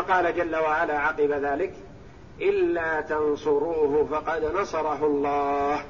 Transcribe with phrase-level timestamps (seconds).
[0.00, 1.72] قال جل وعلا عقب ذلك
[2.40, 5.84] إلا تنصروه فقد نصره الله.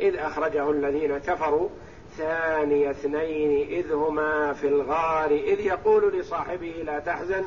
[0.00, 1.68] إذ أخرجه الذين كفروا
[2.16, 7.44] ثاني اثنين إذ هما في الغار إذ يقول لصاحبه لا تحزن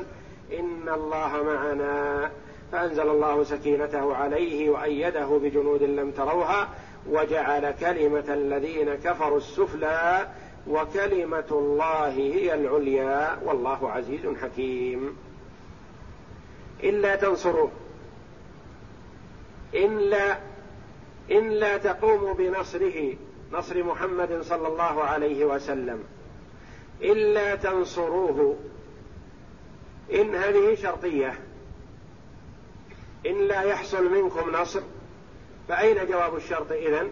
[0.58, 2.30] إن الله معنا.
[2.72, 6.68] فأنزل الله سكينته عليه وأيده بجنود لم تروها
[7.10, 10.28] وجعل كلمة الذين كفروا السفلى
[10.68, 13.38] وكلمة الله هي العليا.
[13.44, 15.16] والله عزيز حكيم.
[16.82, 17.70] إلا تنصروه
[19.74, 20.38] إن لا
[21.30, 23.16] إن لا تقوموا بنصره
[23.52, 26.04] نصر محمد صلى الله عليه وسلم.
[27.00, 28.56] إلا تنصروه.
[30.14, 31.38] إن هذه شرطية.
[33.26, 34.80] إن لا يحصل منكم نصر
[35.68, 37.10] فأين جواب الشرط إذن؟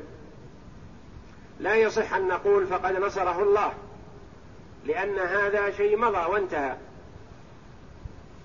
[1.61, 3.73] لا يصح أن نقول فقد نصره الله
[4.85, 6.77] لأن هذا شيء مضى وانتهى.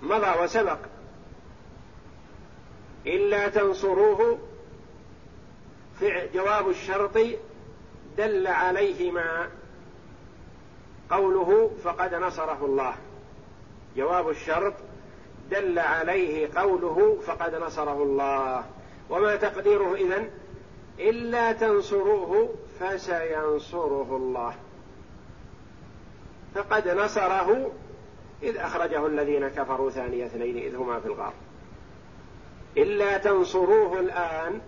[0.02, 0.78] مضى وسبق.
[3.08, 4.38] إلا تنصروه.
[6.34, 7.18] جواب الشرط
[8.18, 9.50] دل عليه ما
[11.10, 12.96] قوله فقد نصره الله.
[13.98, 14.74] جواب الشرط
[15.52, 18.66] دل عليه قوله فقد نصره الله.
[19.10, 20.30] وما تقديره إذن؟
[21.00, 24.54] إلا تنصروه فسينصره الله.
[26.56, 27.72] فقد نصره
[28.44, 31.34] إذ أخرجه الذين كفروا ثاني اثنين إذ هما في الغار.
[32.78, 34.62] إلا تنصروه الآن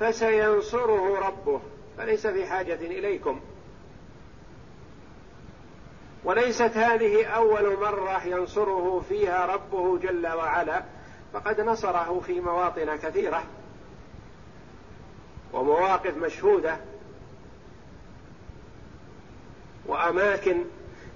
[0.00, 1.60] فسينصره ربه
[1.98, 3.40] فليس في حاجة إليكم.
[6.24, 10.82] وليست هذه أول مرة ينصره فيها ربه جل وعلا
[11.32, 13.44] فقد نصره في مواطن كثيرة
[15.52, 16.76] ومواقف مشهودة
[19.86, 20.64] وأماكن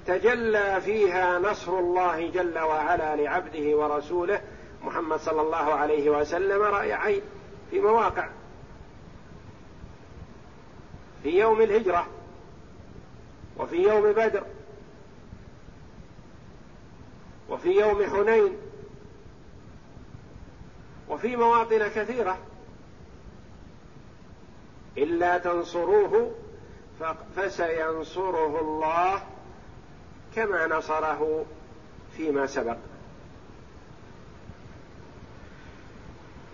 [0.07, 4.41] تجلى فيها نصر الله جل وعلا لعبده ورسوله
[4.87, 7.23] محمد صلى الله عليه وسلم رأي عين
[7.71, 8.29] في مواقع.
[11.23, 12.07] في يوم الهجرة
[13.59, 14.45] وفي يوم بدر
[17.49, 18.57] وفي يوم حنين
[21.09, 22.39] وفي مواطن كثيرة.
[24.99, 26.35] إلا تنصروه
[27.37, 29.23] فسينصره الله
[30.37, 31.45] كما نصره
[32.17, 32.77] فيما سبق.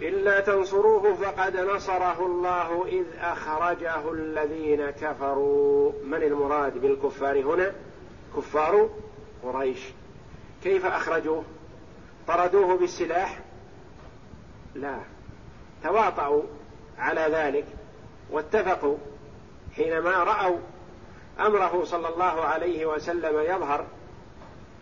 [0.00, 5.92] إلا تنصروه فقد نصره الله إذ أخرجه الذين كفروا.
[6.04, 7.72] من المراد بالكفار هنا؟
[8.36, 8.90] كفار
[9.42, 9.80] قريش.
[10.62, 11.44] كيف أخرجوه؟
[12.28, 13.40] طردوه بالسلاح؟
[14.74, 14.98] لا.
[15.82, 16.42] تواطؤوا
[16.98, 17.64] على ذلك
[18.30, 18.96] واتفقوا
[19.76, 20.58] حينما رأوا
[21.40, 23.86] أمره صلى الله عليه وسلم يظهر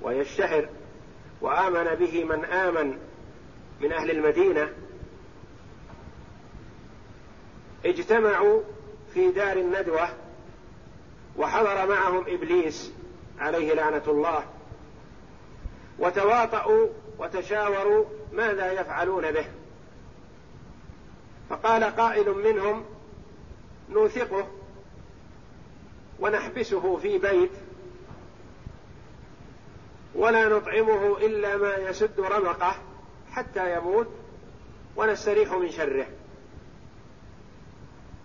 [0.03, 0.69] ويشتهر
[1.41, 2.99] وآمن به من آمن
[3.81, 4.69] من أهل المدينة
[7.85, 8.63] اجتمعوا
[9.15, 10.09] في دار الندوة
[11.37, 12.93] وحضر معهم إبليس
[13.39, 14.45] عليه لعنة الله.
[15.99, 19.45] وتواطؤوا وتشاوروا ماذا يفعلون به.
[21.51, 22.85] فقال قائل منهم
[23.91, 24.49] نوثقه
[26.21, 27.51] ونحبسه في بيت
[30.15, 32.75] ولا نطعمه إلا ما يسد رمقه
[33.33, 34.09] حتى يموت
[34.97, 36.07] ونستريح من شره.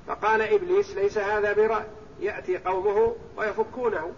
[0.08, 1.86] فقال إبليس ليس هذا برأي.
[2.20, 4.14] يأتي قومه ويفكونه.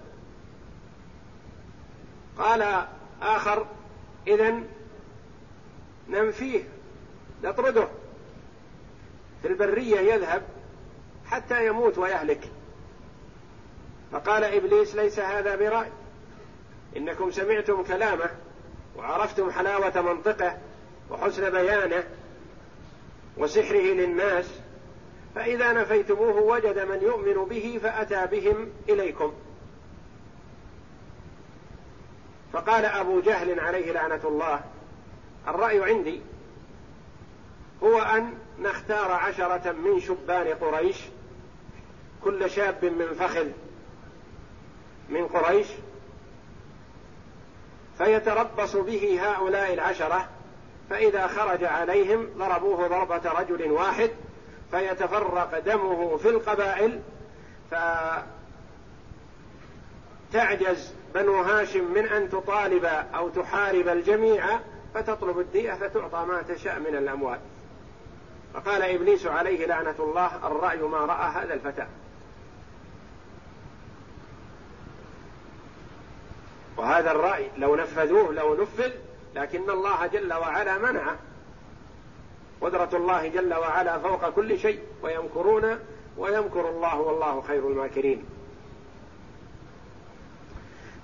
[2.37, 2.85] قال
[3.21, 3.65] آخر
[4.27, 4.63] اذا
[6.09, 6.63] ننفيه
[7.43, 7.87] نطرده.
[9.41, 10.41] في البرية يذهب
[11.25, 12.49] حتى يموت ويهلك.
[14.11, 15.91] فقال إبليس ليس هذا برأي.
[16.97, 18.29] إنكم سمعتم كلامه
[18.97, 20.57] وعرفتم حلاوة منطقه
[21.09, 22.03] وحسن بيانه
[23.37, 24.45] وسحره للناس.
[25.37, 29.33] فإذا نفيتموه وجد من يؤمن به فأتى بهم إليكم.
[32.53, 34.61] فقال أبو جهل عليه لعنة الله
[35.47, 36.21] الرأي عندي
[37.83, 40.97] هو أن نختار عشرة من شبان قريش
[42.23, 43.47] كل شاب من فخذ
[45.09, 45.67] من قريش
[47.97, 50.29] فيتربص به هؤلاء العشرة
[50.89, 54.11] فإذا خرج عليهم ضربوه ضربة رجل واحد
[54.71, 57.01] فيتفرق دمه في القبائل
[60.31, 64.59] فتعجز بنو هاشم من أن تطالب أو تحارب الجميع
[64.93, 67.39] فتطلب الدية فتعطى ما تشاء من الأموال.
[68.53, 71.87] فقال إبليس عليه لعنة الله الرأي ما رأى هذا الفتى.
[76.77, 78.91] وهذا الرأي لو نفذوه لو نفذ
[79.35, 81.15] لكن الله جل وعلا منعه
[82.61, 85.79] قدرة الله جل وعلا فوق كل شيء ويمكرون
[86.17, 88.25] ويمكر الله والله خير الماكرين.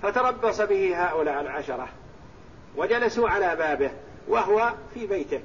[0.02, 1.88] فتربص به هؤلاء العشرة
[2.76, 3.90] وجلسوا على بابه
[4.28, 5.40] وهو في بيته.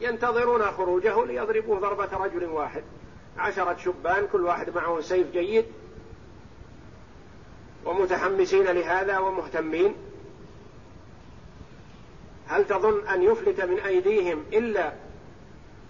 [0.00, 2.82] ينتظرون خروجه ليضربوه ضربة رجل واحد.
[3.38, 5.66] عشرة شبان كل واحد معه سيف جيد.
[7.84, 9.94] ومتحمسين لهذا ومهتمين.
[12.48, 14.92] هل تظن أن يفلت من أيديهم إلا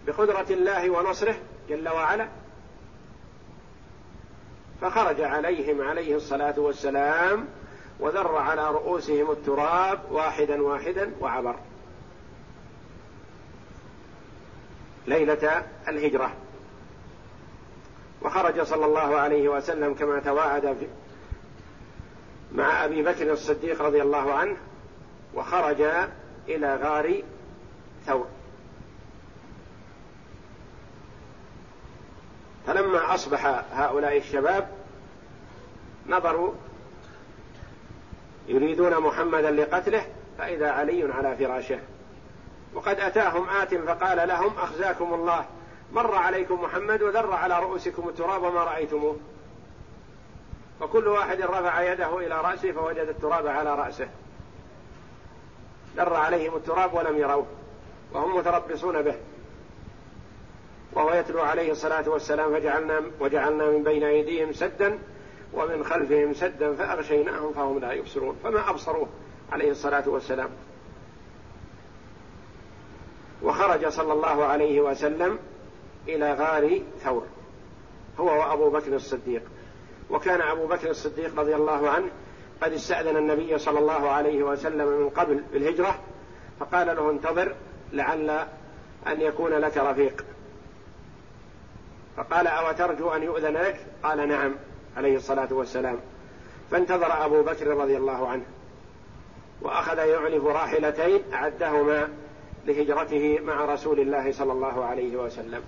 [0.07, 1.35] بقدرة الله ونصره
[1.69, 2.29] جل وعلا؟
[4.81, 7.49] فخرج عليهم عليه الصلاة والسلام
[8.01, 11.57] وذر على رؤوسهم التراب واحدا واحدا وعبر.
[15.07, 16.33] ليلة الهجرة.
[18.23, 20.77] وخرج صلى الله عليه وسلم كما تواعد
[22.53, 24.57] مع أبي بكر الصديق رضي الله عنه
[25.35, 25.83] وخرج
[26.49, 27.23] إلى غار
[28.07, 28.27] ثور.
[32.67, 34.69] فلما أصبح هؤلاء الشباب
[36.07, 36.53] نظروا
[38.49, 40.07] يريدون محمدا لقتله
[40.39, 41.79] فإذا علي على فراشه.
[42.75, 45.45] وقد أتاهم آت فقال لهم أخزاكم الله.
[45.93, 49.17] مر عليكم محمد وذر على رؤوسكم التراب وما رأيتموه.
[50.81, 54.09] فكل واحد رفع يده إلى رأسه فوجد التراب على رأسه.
[55.97, 57.47] در عليهم التراب ولم يروه
[58.13, 59.15] وهم متربصون به.
[60.93, 64.99] وهو يتلو عليه الصلاة والسلام فجعلنا وجعلنا من بين أيديهم سدا
[65.55, 69.09] ومن خلفهم سدا فأغشيناهم فهم لا يبصرون فما أبصروه
[69.53, 70.49] عليه الصلاة والسلام.
[73.43, 75.39] وخرج صلى الله عليه وسلم
[76.09, 77.27] إلى غار ثور
[78.21, 79.43] هو وأبو بكر الصديق.
[80.11, 82.11] وكان أبو بكر الصديق رضي الله عنه
[82.63, 85.99] قد استأذن النبي صلى الله عليه وسلم من قبل بالهجرة
[86.61, 87.55] فقال له انتظر
[87.93, 88.31] لعل
[89.07, 90.25] أن يكون لك رفيق.
[92.17, 94.55] فقال أو ترجو أن يؤذن لك؟ قال نعم
[94.97, 95.99] عليه الصلاة والسلام.
[96.71, 98.45] فانتظر أبو بكر رضي الله عنه
[99.63, 102.09] وأخذ يعنف راحلتين أعدهما
[102.67, 105.63] لهجرته مع رسول الله صلى الله عليه وسلم.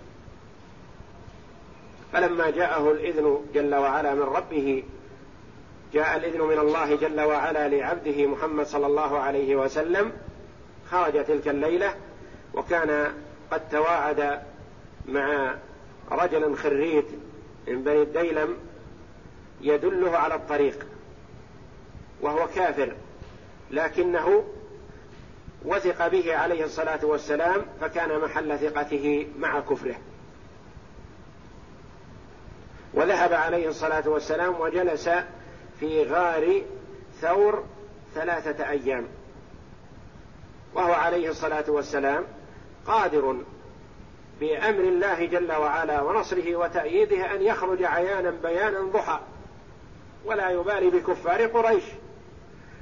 [2.12, 4.84] فلما جاءه الإذن جل وعلا من ربه
[5.92, 10.12] جاء الإذن من الله جل وعلا لعبده محمد صلى الله عليه وسلم
[10.90, 11.94] خرج تلك الليلة
[12.54, 13.12] وكان
[13.50, 14.40] قد تواعد
[15.08, 15.54] مع
[16.10, 17.06] رجل خريت
[17.68, 18.56] من بني الديلم
[19.60, 20.86] يدله على الطريق
[22.20, 22.94] وهو كافر
[23.70, 24.44] لكنه
[25.64, 29.94] وثق به عليه الصلاة والسلام فكان محل ثقته مع كفره.
[32.94, 35.10] وذهب عليه الصلاة والسلام وجلس
[35.80, 36.62] في غار
[37.20, 37.64] ثور
[38.14, 39.08] ثلاثة أيام.
[40.74, 42.24] وهو عليه الصلاة والسلام
[42.86, 43.36] قادر
[44.40, 49.20] بأمر الله جل وعلا ونصره وتأييده أن يخرج عيانا بيانا ضحى.
[50.24, 51.84] ولا يبالي بكفار قريش.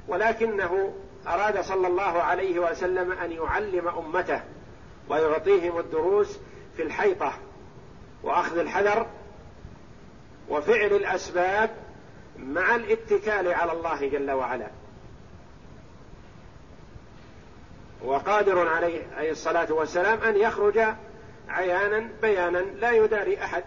[0.07, 0.93] ولكنه
[1.27, 4.41] أراد صلى الله عليه وسلم أن يعلم أمته
[5.09, 6.39] ويعطيهم الدروس
[6.77, 7.33] في الحيطة
[8.23, 9.07] وأخذ الحذر
[10.49, 11.69] وفعل الأسباب
[12.39, 14.67] مع الاتكال على الله جل وعلا.
[18.03, 20.79] وقادر عليه عليه الصلاة والسلام أن يخرج
[21.49, 23.63] عيانا بيانا لا يداري أحد.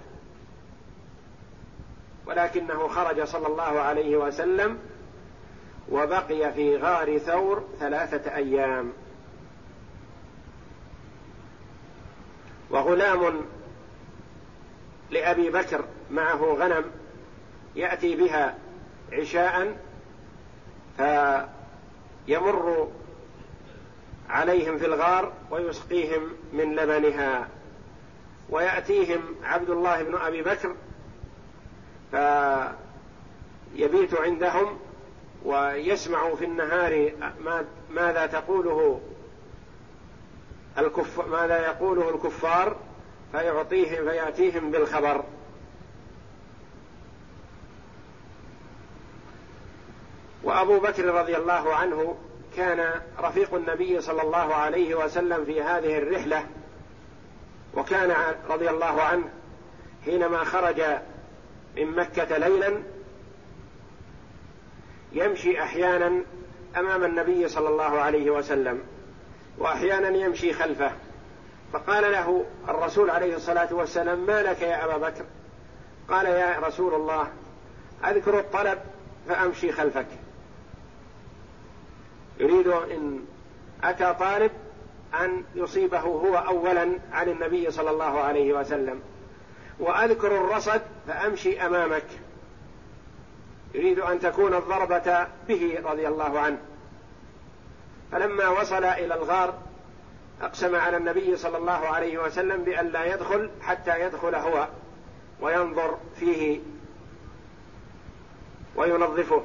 [2.26, 4.78] ولكنه خرج صلى الله عليه وسلم
[5.88, 8.92] وبقي في غار ثور ثلاثة أيام.
[12.70, 13.44] وغلام
[15.10, 16.84] لأبي بكر معه غنم
[17.76, 18.54] يأتي بها
[19.12, 19.76] عشاء
[22.26, 22.88] فيمر
[24.28, 27.48] عليهم في الغار ويسقيهم من لبنها
[28.50, 30.74] ويأتيهم عبد الله بن أبي بكر
[33.76, 34.78] فيبيت عندهم
[35.44, 37.12] ويسمع في النهار
[37.90, 39.00] ماذا تقوله
[40.78, 42.76] الكف ماذا يقوله الكفار
[43.32, 45.24] فيعطيهم فيأتيهم بالخبر.
[50.50, 52.16] وأبو بكر رضي الله عنه
[52.56, 56.46] كان رفيق النبي صلى الله عليه وسلم في هذه الرحلة
[57.74, 58.14] وكان
[58.48, 59.24] رضي الله عنه
[60.04, 60.82] حينما خرج
[61.76, 62.82] من مكة ليلا
[65.12, 66.22] يمشي أحيانا
[66.76, 68.82] أمام النبي صلى الله عليه وسلم
[69.58, 70.92] واحيانا يمشي خلفه.
[71.72, 75.24] فقال له الرسول عليه الصلاة والسلام ما لك يا أبا بكر؟
[76.08, 77.28] قال يا رسول الله
[78.04, 78.78] أذكر الطلب
[79.28, 80.06] فأمشي خلفك.
[82.40, 83.20] يريد إن
[83.84, 84.50] أتى طالب
[85.20, 89.00] أن يصيبه هو أولا عن النبي صلى الله عليه وسلم.
[89.78, 92.06] وأذكر الرصد فأمشي أمامك.
[93.74, 96.58] يريد أن تكون الضربة به رضي الله عنه.
[98.12, 99.54] فلما وصل إلى الغار
[100.42, 104.68] أقسم على النبي صلى الله عليه وسلم بأن لا يدخل حتى يدخل هو
[105.40, 106.60] وينظر فيه
[108.76, 109.42] وينظفه.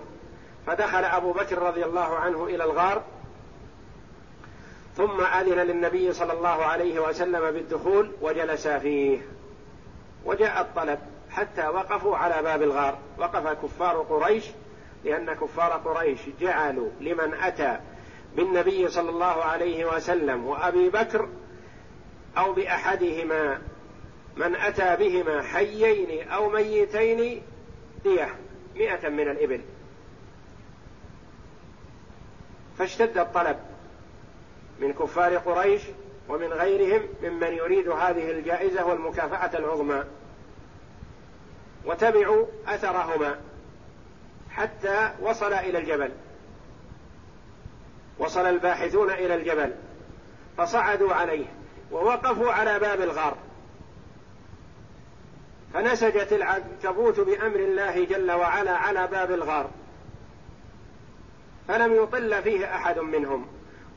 [0.67, 3.03] فدخل أبو بكر رضي الله عنه إلى الغار
[4.97, 9.19] ثم أذن للنبي صلى الله عليه وسلم بالدخول وجلس فيه.
[10.25, 12.97] وجاء الطلب حتى وقفوا على باب الغار.
[13.17, 14.45] وقف كفار قريش
[15.05, 17.79] لأن كفار قريش جعلوا لمن أتى
[18.35, 21.29] بالنبي صلى الله عليه وسلم وأبي بكر
[22.37, 23.61] أو بأحدهما
[24.37, 27.41] من أتى بهما حيين أو ميتين
[28.03, 28.35] دية
[28.75, 29.61] مئة من الإبل.
[32.77, 33.57] فاشتد الطلب
[34.79, 35.81] من كفار قريش
[36.29, 40.03] ومن غيرهم ممن يريد هذه الجائزة والمكافأة العظمى.
[41.85, 43.35] وتبعوا أثرهما
[44.51, 46.11] حتى وصل إلى الجبل.
[48.19, 49.75] وصل الباحثون إلى الجبل
[50.57, 51.45] فصعدوا عليه
[51.91, 53.37] ووقفوا على باب الغار.
[55.73, 59.69] فنسجت العنكبوت بأمر الله جل وعلا على باب الغار.
[61.67, 63.47] فلم يطل فيه أحد منهم.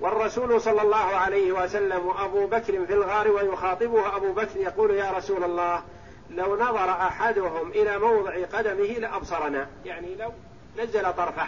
[0.01, 5.45] والرسول صلى الله عليه وسلم وأبو بكر في الغار ويخاطبه أبو بكر يقول يا رسول
[5.45, 5.83] الله
[6.31, 9.67] لو نظر أحدهم إلى موضع قدمه لأبصرنا.
[9.85, 10.33] يعني لو
[10.79, 11.47] نزل طرفه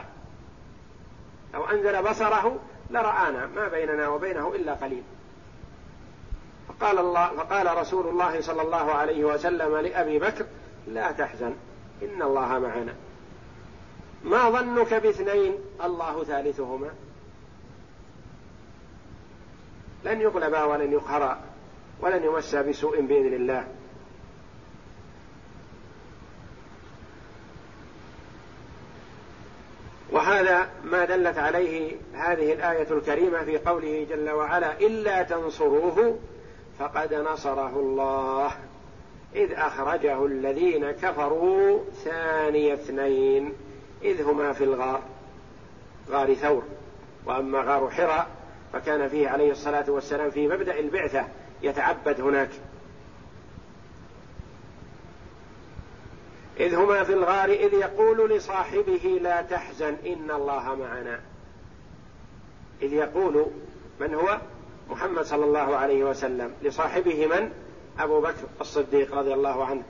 [1.55, 2.59] لو أنزل بصره
[2.91, 5.03] لرآنا ما بيننا وبينه إلا قليل.
[6.69, 10.47] فقال الله فقال رسول الله صلى الله عليه وسلم لأبي بكر
[10.89, 11.55] لا تحزن
[12.03, 12.95] إن الله معنا.
[14.25, 16.91] ما ظنك باثنين؟ الله ثالثهما.
[20.05, 21.41] لن يغلبا ولن يقهرا
[22.01, 23.67] ولن يمسا بسوء بإذن الله.
[30.13, 36.19] وهذا ما دلت عليه هذه الآية الكريمة في قوله جل وعلا إلا تنصروه
[36.79, 38.53] فقد نصره الله.
[39.35, 43.53] إذ أخرجه الذين كفروا ثاني اثنين.
[44.03, 45.03] إذ هما في الغار
[46.11, 46.63] غار ثور.
[47.27, 48.29] وأما غار حراء
[48.73, 51.29] فكان فيه عليه الصلاة والسلام في مبدأ البعثة
[51.63, 52.51] يتعبد هناك.
[56.61, 61.21] إذ هما في الغار إذ يقول لصاحبه لا تحزن إن الله معنا.
[62.83, 63.47] إذ يقول
[64.01, 64.41] من هو؟
[64.91, 66.53] محمد صلى الله عليه وسلم.
[66.63, 67.53] لصاحبه من؟
[67.99, 69.83] أبو بكر الصديق رضي الله عنه.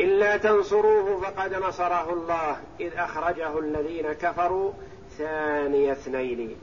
[0.00, 4.72] إلا تنصروه فقد نصره الله إذ أخرجه الذين كفروا
[5.18, 6.56] ثاني اثنين.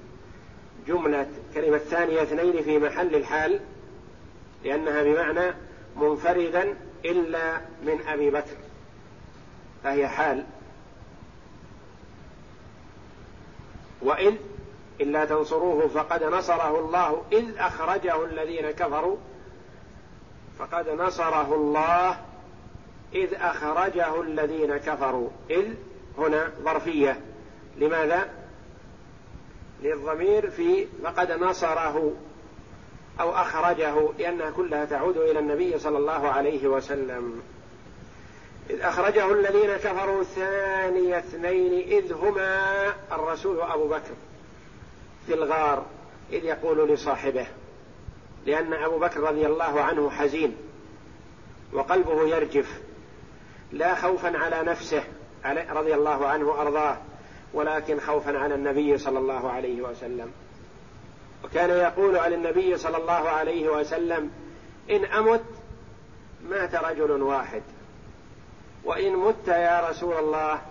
[0.87, 3.59] جملة كلمة ثاني اثنين في محل الحال
[4.63, 5.53] لأنها بمعنى
[5.95, 8.57] منفردا إلا من أبي بكر.
[9.83, 10.45] فهي حال.
[14.01, 14.33] وإذ
[15.01, 19.17] إلا تنصروه فقد نصره الله إذ أخرجه الذين كفروا
[20.59, 22.26] فقد نصره الله
[23.13, 25.29] إذ أخرجه الذين كفروا.
[25.49, 25.65] إذ
[26.17, 27.21] هنا ظرفية.
[27.77, 28.29] لماذا؟
[29.83, 32.13] للضمير في فقد نصره
[33.19, 37.41] أو أخرجه لأنها كلها تعود إلى النبي صلى الله عليه وسلم.
[38.69, 44.13] إذ أخرجه الذين كفروا ثاني اثنين إذ هما الرسول أبو بكر
[45.27, 45.85] في الغار
[46.31, 47.47] إذ يقول لصاحبه
[48.45, 50.55] لأن أبو بكر رضي الله عنه حزين
[51.73, 52.81] وقلبه يرجف.
[53.71, 55.03] لا خوفا على نفسه
[55.69, 56.97] رضي الله عنه وأرضاه
[57.53, 60.31] ولكن خوفا على النبي صلى الله عليه وسلم.
[61.43, 64.31] وكان يقول على النبي صلى الله عليه وسلم
[64.89, 65.43] إن أمت
[66.49, 67.61] مات رجل واحد
[68.83, 70.61] وإن مت يا رسول الله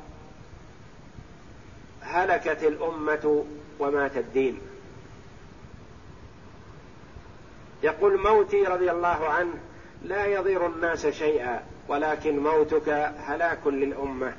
[2.02, 3.44] هلكت الأمة
[3.78, 4.60] ومات الدين.
[7.82, 9.54] يقول موتي رضي الله عنه
[10.02, 11.62] لا يضير الناس شيئا.
[11.88, 12.88] ولكن موتك
[13.18, 14.34] هلاك للأمة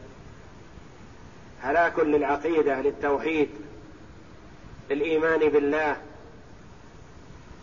[1.62, 3.50] هلاك للعقيدة للتوحيد
[4.90, 5.98] للإيمان بالله.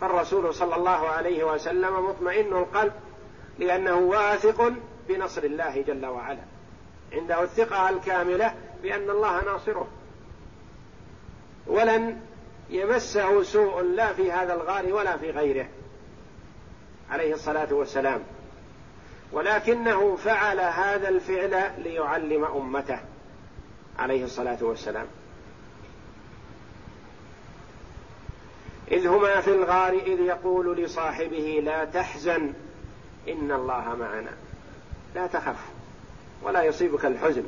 [0.01, 2.93] فالرسول صلى الله عليه وسلم مطمئن القلب
[3.59, 4.73] لأنه واثق
[5.07, 6.43] بنصر الله جل وعلا
[7.13, 9.87] عنده الثقة الكاملة بأن الله ناصره.
[11.67, 12.21] ولن
[12.69, 15.67] يمسه سوء لا في هذا الغار ولا في غيره.
[17.09, 18.23] عليه الصلاة والسلام.
[19.31, 22.99] ولكنه فعل هذا الفعل ليعلم أمته
[23.99, 25.05] عليه الصلاة والسلام.
[28.91, 32.53] إذ هما في الغار إذ يقول لصاحبه لا تحزن
[33.27, 34.31] إن الله معنا.
[35.15, 35.59] لا تخف
[36.43, 37.43] ولا يصيبك الحزن.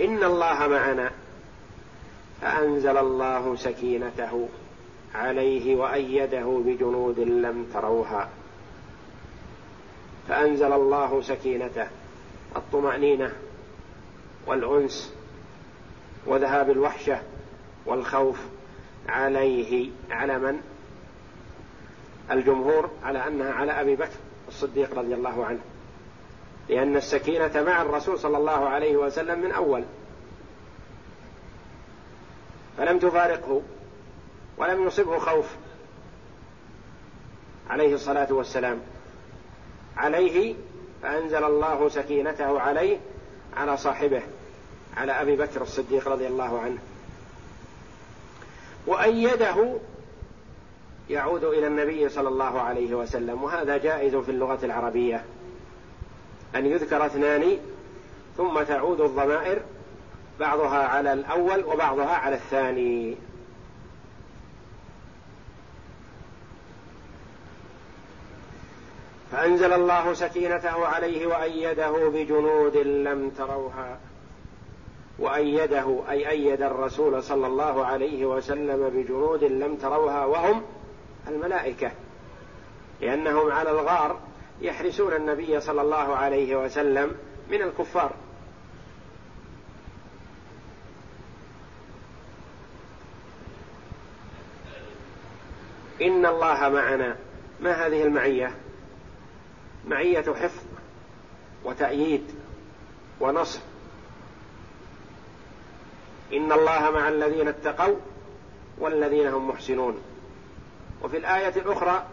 [0.00, 1.10] إن الله معنا.
[2.40, 4.48] فأنزل الله سكينته
[5.14, 8.28] عليه وأيده بجنود لم تروها.
[10.28, 11.86] فأنزل الله سكينته
[12.56, 13.32] الطمأنينة
[14.46, 15.14] والأنس
[16.26, 17.22] وذهاب الوحشة
[17.86, 18.38] والخوف
[19.08, 20.60] عليه على من؟
[22.30, 24.16] الجمهور على أنها على أبي بكر
[24.48, 25.60] الصديق رضي الله عنه
[26.68, 29.84] لأن السكينة مع الرسول صلى الله عليه وسلم من أول
[32.78, 33.62] فلم تفارقه
[34.58, 35.56] ولم يصبه خوف
[37.70, 38.80] عليه الصلاة والسلام
[39.96, 40.54] عليه
[41.02, 42.98] فأنزل الله سكينته عليه
[43.56, 44.22] على صاحبه
[44.96, 46.78] على أبي بكر الصديق رضي الله عنه.
[48.86, 49.76] وأيده
[51.10, 55.24] يعود إلى النبي صلى الله عليه وسلم وهذا جائز في اللغة العربية.
[56.54, 57.58] أن يذكر اثنان
[58.36, 59.60] ثم تعود الضمائر
[60.40, 63.16] بعضها على الأول وبعضها على الثاني.
[69.36, 73.98] فأنزل الله سكينته عليه وأيده بجنود لم تروها.
[75.18, 80.62] وأيده أي أيد الرسول صلى الله عليه وسلم بجنود لم تروها وهم
[81.28, 81.90] الملائكة
[83.00, 84.20] لأنهم على الغار
[84.60, 87.12] يحرسون النبي صلى الله عليه وسلم
[87.50, 88.12] من الكفار.
[96.02, 97.16] إن الله معنا.
[97.60, 98.65] ما هذه المعية؟
[99.86, 100.62] معية حفظ
[101.64, 102.24] وتأييد
[103.20, 103.60] ونصر
[106.32, 107.96] إن الله مع الذين اتقوا
[108.78, 109.98] والذين هم محسنون.
[111.02, 112.06] وفي الآية الأخرى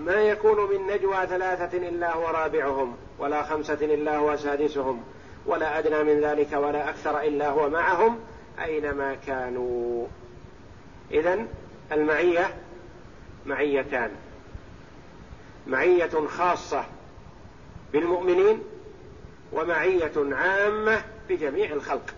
[0.00, 5.02] ما يكون من نجوى ثلاثة إلا هو رابعهم ولا خمسة إلا هو سادسهم
[5.46, 8.20] ولا أدنى من ذلك ولا أكثر إلا هو معهم
[8.62, 10.06] أينما كانوا.
[11.10, 11.46] إذا
[11.92, 12.54] المعية
[13.46, 14.10] معيتان.
[15.66, 16.84] معية خاصة
[17.94, 18.62] بالمؤمنين
[19.52, 22.14] ومعية عامة بجميع الخلق.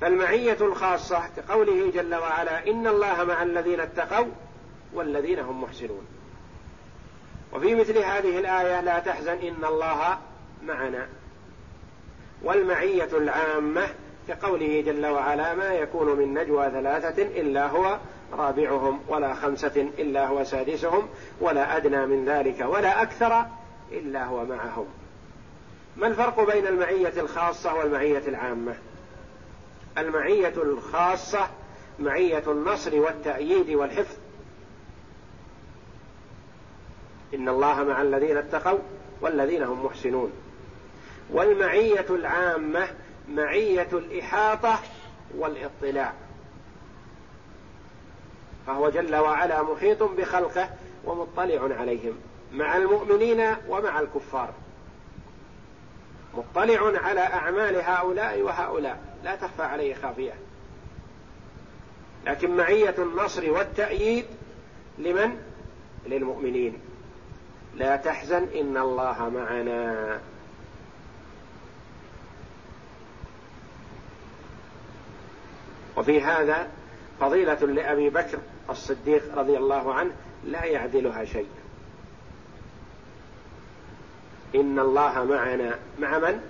[0.00, 4.26] فالمعية الخاصة كقوله جل وعلا إن الله مع الذين اتقوا
[4.94, 6.06] والذين هم محسنون.
[7.52, 10.18] وفي مثل هذه الآية لا تحزن إن الله
[10.66, 11.08] معنا.
[12.42, 13.88] والمعية العامة
[14.28, 17.98] كقوله جل وعلا ما يكون من نجوى ثلاثة إلا هو
[18.32, 21.08] رابعهم ولا خمسة إلا هو سادسهم
[21.40, 23.46] ولا أدنى من ذلك ولا أكثر
[23.92, 24.86] إلا هو معهم.
[25.96, 28.74] ما الفرق بين المعية الخاصة والمعية العامة؟
[29.98, 31.48] المعية الخاصة
[31.98, 34.16] معية النصر والتأييد والحفظ.
[37.34, 38.78] إن الله مع الذين اتقوا
[39.20, 40.32] والذين هم محسنون.
[41.30, 42.88] والمعية العامة
[43.28, 44.78] معية الإحاطة
[45.38, 46.12] والاطلاع.
[48.70, 50.70] فهو جل وعلا محيط بخلقه
[51.04, 52.14] ومطلع عليهم
[52.52, 54.54] مع المؤمنين ومع الكفار.
[56.34, 60.32] مطلع على أعمال هؤلاء وهؤلاء لا تخفى عليه خافية.
[62.26, 64.24] لكن معية النصر والتأييد
[64.98, 65.42] لمن؟
[66.06, 66.78] للمؤمنين.
[67.76, 70.20] لا تحزن إن الله معنا.
[75.96, 76.70] وفي هذا
[77.20, 78.38] فضيلة لأبي بكر
[78.70, 80.10] الصديق رضي الله عنه
[80.44, 81.48] لا يعدلها شيء.
[84.54, 86.40] إن الله معنا مع من؟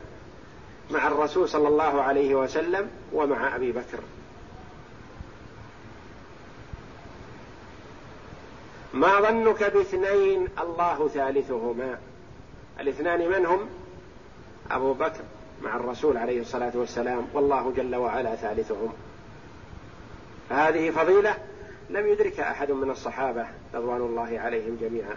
[0.91, 3.99] مع الرسول صلى الله عليه وسلم ومع أبي بكر.
[8.95, 11.99] ما ظنك باثنين الله ثالثهما؟
[12.81, 13.69] الاثنان من هم؟
[14.71, 15.21] أبو بكر
[15.63, 18.93] مع الرسول عليه الصلاة والسلام والله جل وعلا ثالثهم.
[20.51, 21.35] هذه فضيلة
[21.91, 25.17] لم يدركها أحد من الصحابة رضوان الله عليهم جميعا.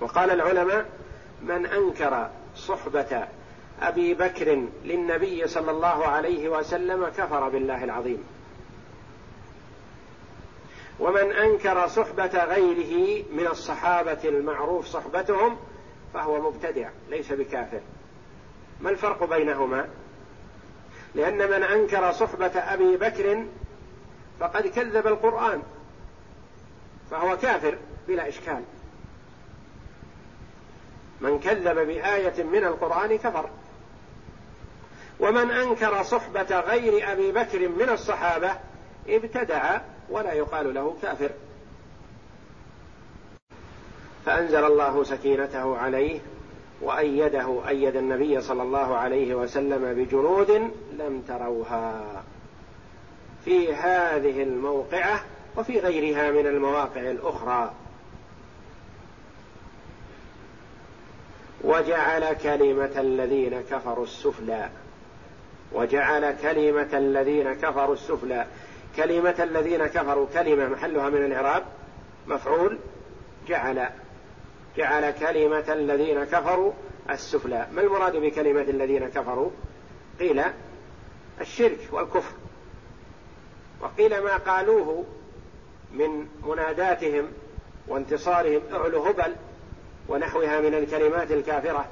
[0.00, 0.86] وقال العلماء
[1.42, 3.28] من أنكر صحبة
[3.82, 8.24] أبي بكر للنبي صلى الله عليه وسلم كفر بالله العظيم.
[11.00, 15.56] ومن أنكر صحبة غيره من الصحابة المعروف صحبتهم
[16.14, 17.80] فهو مبتدع ليس بكافر.
[18.80, 19.88] ما الفرق بينهما؟
[21.14, 23.44] لأن من أنكر صحبة أبي بكر
[24.40, 25.62] فقد كذب القرآن.
[27.10, 28.62] فهو كافر بلا إشكال.
[31.20, 33.50] من كذب بآية من القرآن كفر.
[35.20, 38.56] ومن أنكر صحبة غير أبي بكر من الصحابة
[39.08, 41.30] ابتدع ولا يقال له كافر.
[44.26, 46.20] فأنزل الله سكينته عليه
[46.80, 50.50] وأيده أيد النبي صلى الله عليه وسلم بجنود
[50.98, 52.22] لم تروها.
[53.44, 55.24] في هذه الموقعة
[55.56, 57.72] وفي غيرها من المواقع الأخرى.
[61.64, 64.68] وجعل كلمة الذين كفروا السفلى.
[65.72, 68.46] وجعل كلمة الذين كفروا السفلى.
[68.96, 71.64] كلمة الذين كفروا كلمة محلها من الإعراب
[72.26, 72.78] مفعول
[73.48, 73.88] جعل.
[74.76, 76.72] جعل كلمة الذين كفروا
[77.10, 77.66] السفلى.
[77.72, 79.50] ما المراد بكلمة الذين كفروا؟
[80.20, 80.42] قيل
[81.40, 82.32] الشرك والكفر.
[83.84, 85.04] وقيل ما قالوه
[85.92, 87.28] من مناداتهم
[87.88, 89.36] وانتصارهم اعلو هبل
[90.08, 91.88] ونحوها من الكلمات الكافرة.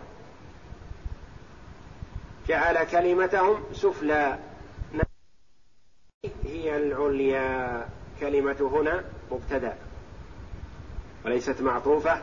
[2.49, 4.39] جعل كلمتهم سفلى.
[6.45, 7.89] هي العليا.
[8.21, 9.77] كلمة هنا مبتدأ.
[11.25, 12.23] وليست معطوفة.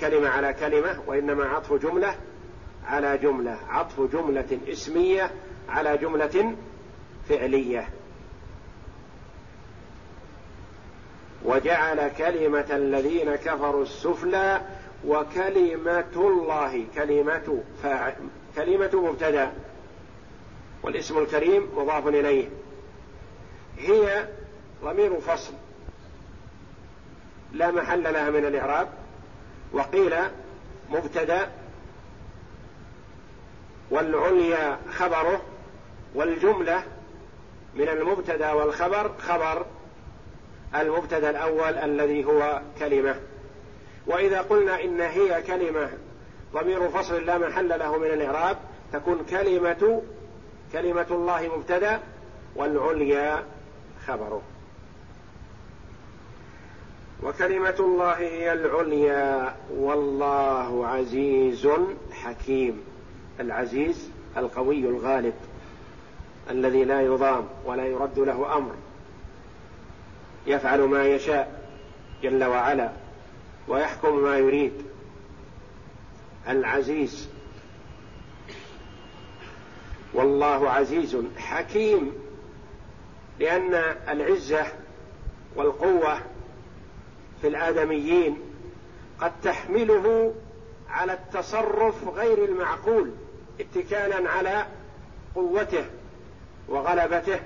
[0.00, 2.14] كلمة على كلمة وإنما عطف جملة
[2.84, 3.58] على جملة.
[3.68, 5.30] عطف جملة اسمية
[5.68, 6.56] على جملة
[7.28, 7.88] فعلية.
[11.44, 14.60] وجعل كلمة الذين كفروا السفلى
[15.06, 18.14] وكلمة الله كلمة فاعل
[18.56, 19.52] كلمة مبتدأ.
[20.82, 22.48] والاسم الكريم مضاف إليه.
[23.78, 24.28] هي
[24.84, 25.52] ضمير فصل.
[27.52, 28.88] لا محل لها من الإعراب.
[29.72, 30.14] وقيل
[30.90, 31.50] مبتدأ.
[33.90, 35.42] والعليا خبره.
[36.14, 36.82] والجملة
[37.74, 39.66] من المبتدأ والخبر خبر.
[40.82, 43.14] المبتدأ الأول الذي هو كلمة.
[44.06, 45.90] وإذا قلنا إن هي كلمة
[46.54, 48.56] ضمير فصل لا محل له من الإعراب
[48.92, 50.02] تكون كلمة
[50.72, 52.00] كلمة الله مبتدأ
[52.56, 53.44] والعليا
[54.06, 54.42] خبره
[57.22, 61.68] وكلمة الله هي العليا والله عزيز
[62.12, 62.84] حكيم.
[63.40, 65.34] العزيز القوي الغالب
[66.50, 68.72] الذي لا يضام ولا يرد له أمر.
[70.46, 71.60] يفعل ما يشاء
[72.22, 72.90] جل وعلا
[73.68, 74.72] ويحكم ما يريد.
[76.48, 77.28] العزيز.
[80.14, 82.12] والله عزيز حكيم.
[83.40, 83.74] لأن
[84.08, 84.66] العزة
[85.56, 86.18] والقوة
[87.40, 88.38] في الآدميين
[89.20, 90.34] قد تحمله
[90.90, 93.10] على التصرف غير المعقول
[93.60, 94.66] اتكالا على
[95.34, 95.84] قوته
[96.68, 97.40] وغلبته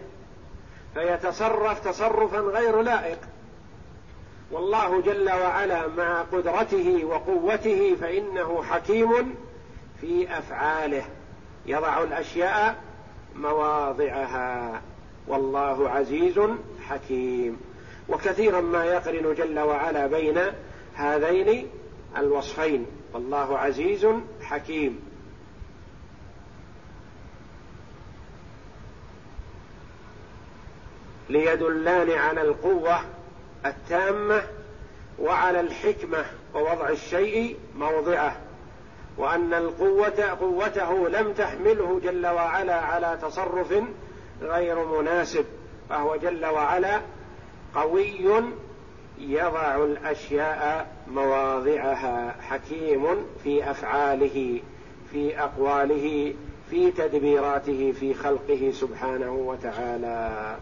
[0.94, 3.18] فيتصرف تصرفا غير لائق.
[4.50, 9.34] والله جل وعلا مع قدرته وقوته فإنه حكيم
[10.00, 11.04] في أفعاله.
[11.66, 12.76] يضع الأشياء
[13.36, 14.82] مواضعها.
[15.28, 16.40] والله عزيز
[16.88, 17.60] حكيم.
[18.08, 20.38] وكثيرا ما يقرن جل وعلا بين
[20.94, 21.68] هذين
[22.16, 22.86] الوصفين.
[23.14, 24.06] والله عزيز
[24.42, 25.09] حكيم.
[31.30, 33.00] ليدلان على القوة
[33.66, 34.42] التامة
[35.18, 38.36] وعلى الحكمة ووضع الشيء موضعه
[39.18, 43.74] وأن القوة قوته لم تحمله جل وعلا على تصرف
[44.42, 45.44] غير مناسب
[45.88, 47.00] فهو جل وعلا
[47.74, 48.30] قوي
[49.18, 53.06] يضع الأشياء مواضعها حكيم
[53.44, 54.60] في أفعاله
[55.12, 56.34] في أقواله
[56.70, 60.56] في تدبيراته في خلقه سبحانه وتعالى.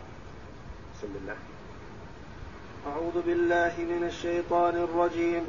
[0.98, 1.36] بسم الله.
[2.86, 5.44] أعوذ بالله من الشيطان الرجيم.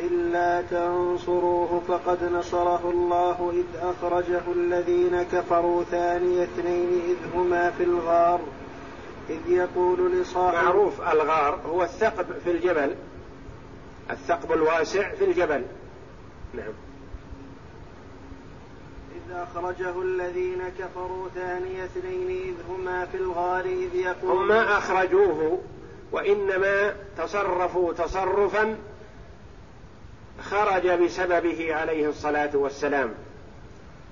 [0.00, 8.40] إلا تنصروه فقد نصره الله إذ أخرجه الذين كفروا ثاني اثنين إذ هما في الغار.
[9.30, 12.94] إذ يقول لصاحبه معروف الغار هو الثقب في الجبل.
[14.10, 15.64] الثقب الواسع في الجبل.
[16.54, 16.72] نعم.
[19.30, 25.62] أخرجه الذين كفروا ثاني اثنين إذ هما في الغار إذ يقول هم ما أخرجوه
[26.12, 28.76] وإنما تصرفوا تصرفا
[30.42, 33.14] خرج بسببه عليه الصلاة والسلام.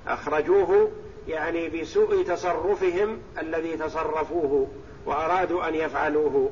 [0.06, 0.90] أخرجوه
[1.28, 4.68] يعني بسوء تصرفهم الذي تصرفوه
[5.06, 6.50] وأرادوا أن يفعلوه.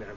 [0.00, 0.16] نعم.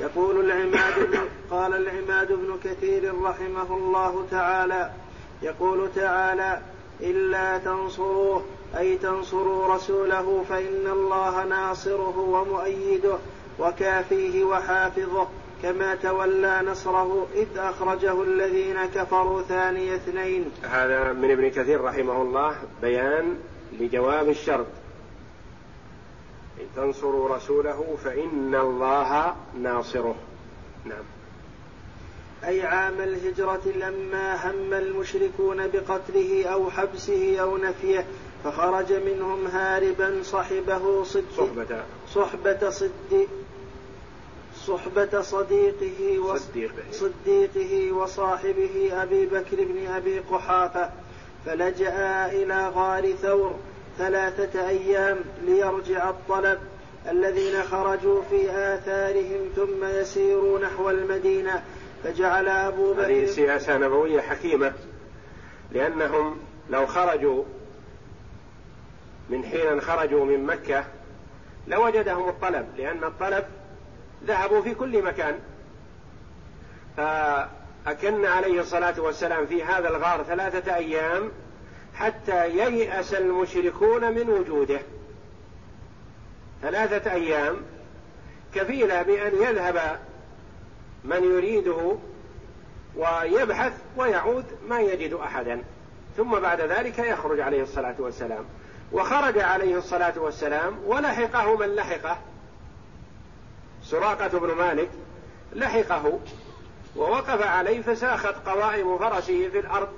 [0.00, 1.18] يقول العماد بن
[1.56, 4.90] قال العماد بن كثير رحمه الله تعالى
[5.42, 6.62] يقول تعالى
[7.00, 8.44] إلا تنصروه
[8.78, 13.18] أي تنصروا رسوله فإن الله ناصره ومؤيده
[13.58, 15.28] وكافيه وحافظه
[15.62, 20.50] كما تولى نصره إذ أخرجه الذين كفروا ثاني اثنين.
[20.62, 23.36] هذا من ابن كثير رحمه الله بيان
[23.80, 24.66] لجواب الشرط.
[26.60, 30.14] إن تنصروا رسوله فإن الله ناصره.
[30.84, 31.04] نعم.
[32.44, 38.06] أي عام الهجرة لما هم المشركون بقتله أو حبسه أو نفيه
[38.44, 41.82] فخرج منهم هاربا صحبه صد صحبة.
[42.14, 43.26] صحبة صد
[44.66, 50.90] صحبة صديقه وصديقه صديقه وصاحبه أبي بكر بن أبي قحافة
[51.46, 53.54] فلجأ إلى غار ثور
[53.98, 56.58] ثلاثة أيام ليرجع الطلب
[57.10, 61.62] الذين خرجوا في آثارهم ثم يسيروا نحو المدينة.
[62.04, 64.72] فجعل أبو بكر هذه سياسة نبوية حكيمة
[65.72, 66.36] لأنهم
[66.70, 67.44] لو خرجوا
[69.30, 70.84] من حين خرجوا من مكة
[71.66, 73.44] لوجدهم الطلب لأن الطلب
[74.24, 75.38] ذهبوا في كل مكان.
[76.96, 81.30] فأكن عليه الصلاة والسلام في هذا الغار ثلاثة أيام
[81.98, 84.80] حتى ييأس المشركون من وجوده.
[86.62, 87.56] ثلاثة أيام
[88.54, 90.00] كفيلة بأن يذهب
[91.04, 91.96] من يريده
[92.96, 95.62] ويبحث ويعود ما يجد أحدا.
[96.16, 98.44] ثم بعد ذلك يخرج عليه الصلاة والسلام.
[98.92, 102.18] وخرج عليه الصلاة والسلام ولحقه من لحقه.
[103.82, 104.90] سراقة بن مالك
[105.52, 106.20] لحقه
[106.96, 109.88] ووقف عليه فساخت قوائم فرسه في الأرض.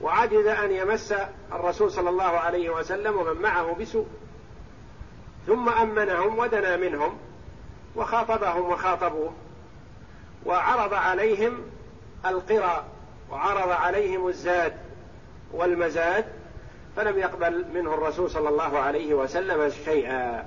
[0.00, 1.14] وعجز أن يمس
[1.52, 4.06] الرسول صلى الله عليه وسلم ومن معه بسوء.
[5.46, 7.18] ثم أمنهم ودنا منهم
[7.96, 9.32] وخاطبهم وخاطبوه
[10.46, 11.62] وعرض عليهم
[12.26, 12.84] القرى
[13.30, 14.76] وعرض عليهم الزاد
[15.52, 16.24] والمزاد
[16.96, 20.46] فلم يقبل منه الرسول صلى الله عليه وسلم شيئا.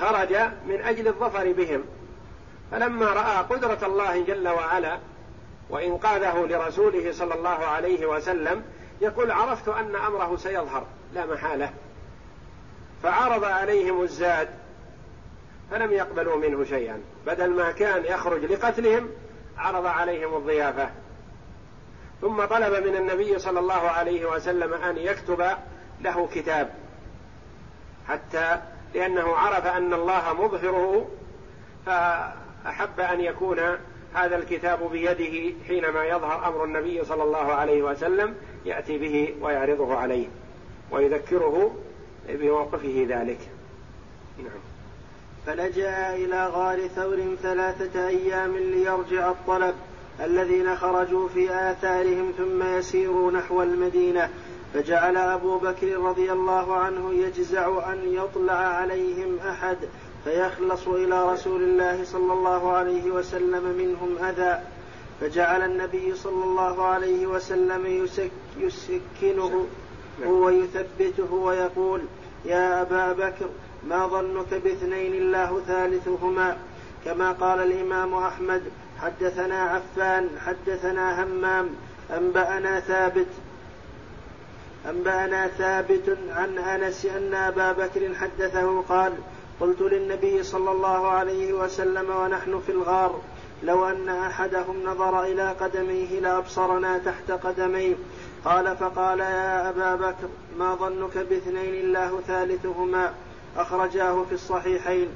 [0.00, 1.84] خرج من أجل الظفر بهم
[2.70, 4.98] فلما رأى قدرة الله جل وعلا
[5.70, 8.64] وانقاذه لرسوله صلى الله عليه وسلم
[9.00, 11.70] يقول عرفت أن أمره سيظهر لا محالة.
[13.02, 14.48] فعرض عليهم الزاد
[15.70, 17.00] فلم يقبلوا منه شيئا.
[17.26, 19.10] بدل ما كان يخرج لقتلهم
[19.58, 20.90] عرض عليهم الضيافة.
[22.20, 25.46] ثم طلب من النبي صلى الله عليه وسلم أن يكتب
[26.00, 26.74] له كتاب.
[28.08, 28.60] حتى
[28.94, 31.08] لأنه عرف أن الله مظهره
[31.86, 33.78] فأحب أن يكون
[34.14, 40.26] هذا الكتاب بيده حينما يظهر أمر النبي صلى الله عليه وسلم يأتي به ويعرضه عليه
[40.90, 41.76] ويذكره
[42.28, 43.38] بموقفه ذلك.
[44.38, 44.60] نعم.
[45.46, 49.74] فلجأ إلى غار ثور ثلاثة أيام ليرجع الطلب
[50.20, 54.30] الذين خرجوا في آثارهم ثم يسيروا نحو المدينة.
[54.74, 59.76] فجعل أبو بكر رضي الله عنه يجزع أن يطلع عليهم أحد
[60.28, 64.60] فيخلص إلى رسول الله صلى الله عليه وسلم منهم أذى
[65.20, 69.66] فجعل النبي صلى الله عليه وسلم يسك يسكنه
[70.26, 72.00] ويثبته ويقول
[72.44, 73.48] يا أبا بكر
[73.88, 76.56] ما ظنك باثنين الله ثالثهما؟
[77.04, 78.62] كما قال الإمام أحمد
[79.00, 81.70] حدثنا عفان حدثنا همام
[82.10, 83.28] أنبأنا ثابت
[84.90, 89.12] أنبأنا ثابت عن أنس أن أبا بكر حدثه قال
[89.60, 93.20] قلت للنبي صلى الله عليه وسلم ونحن في الغار
[93.62, 97.94] لو أن أحدهم نظر إلى قدميه لأبصرنا تحت قدميه.
[98.44, 103.14] قال فقال يا أبا بكر ما ظنك باثنين الله ثالثهما؟
[103.56, 105.08] أخرجاه في الصحيحين.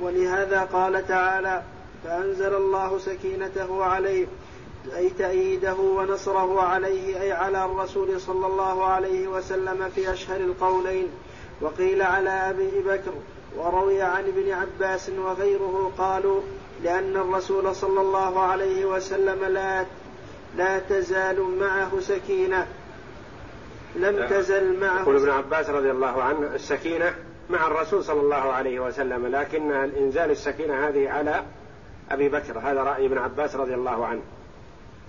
[0.00, 1.62] ولهذا قال تعالى
[2.04, 4.26] فأنزل الله سكينته عليه
[4.96, 11.08] أي تأييده ونصره عليه أي على الرسول صلى الله عليه وسلم في أشهر القولين.
[11.60, 13.12] وقيل على أبي بكر
[13.56, 16.40] وروي عن ابن عباس وغيره قالوا
[16.82, 19.84] لأن الرسول صلى الله عليه وسلم لا
[20.56, 22.66] لا تزال معه سكينة.
[23.96, 27.14] لم تزل معه يقول ابن عباس رضي الله عنه السكينة
[27.50, 31.42] مع الرسول صلى الله عليه وسلم لكن الإنزال السكينة هذه على
[32.10, 34.22] أبي بكر هذا رأي ابن عباس رضي الله عنه.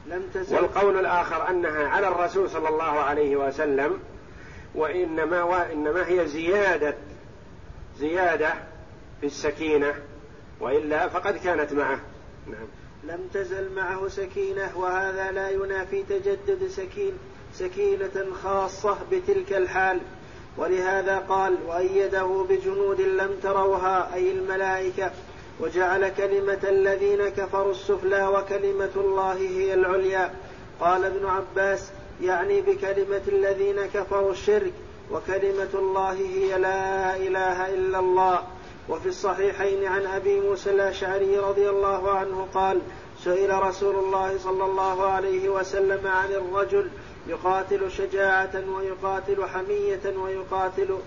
[0.08, 0.56] لم تزل.
[0.56, 4.00] والقول الآخر أنها على الرسول صلى الله عليه وسلم
[4.76, 6.96] وإنما وإنما هي زيادة
[8.00, 8.54] زيادة
[9.22, 9.94] في السكينة
[10.60, 12.00] وإلا فقد كانت معه.
[12.48, 12.68] نعم.
[13.04, 17.14] لم تزل معه سكينة وهذا لا ينافي تجدد سكين
[17.54, 20.00] سكينة خاصة بتلك الحال.
[20.58, 25.12] ولهذا قال وأيده بجنود لم تروها أي الملائكة.
[25.60, 30.34] وجعل كلمة الذين كفروا السفلى وكلمة الله هي العليا.
[30.80, 34.74] قال ابن عباس يعني بكلمة الذين كفروا الشرك
[35.12, 38.40] وكلمة الله هي لا إله إلا الله.
[38.90, 42.82] وفي الصحيحين عن أبي موسى الأشعري رضي الله عنه قال
[43.24, 46.90] سئل رسول الله صلى الله عليه وسلم عن الرجل
[47.28, 50.98] يقاتل شجاعة ويقاتل حمية ويقاتل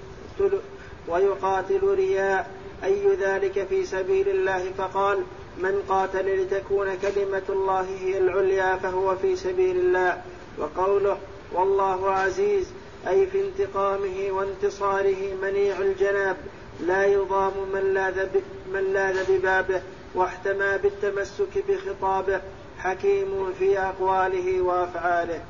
[1.09, 2.51] ويقاتل رياء
[2.85, 5.23] أي ذلك في سبيل الله؟ فقال
[5.59, 10.23] من قاتل لتكون كلمة الله هي العليا فهو في سبيل الله.
[10.59, 11.19] وقوله
[11.53, 12.73] والله عزيز
[13.09, 16.37] أي في انتقامه وانتصاره منيع الجناب
[16.81, 18.27] لا يضام من لاذ
[18.73, 19.83] من لاذ ببابه
[20.15, 22.41] واحتمى بالتمسك بخطابه
[22.79, 25.41] حكيم في أقواله وأفعاله.